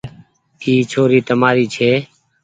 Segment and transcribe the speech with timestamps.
[0.63, 1.91] اي ڇوري تمآري ڇي۔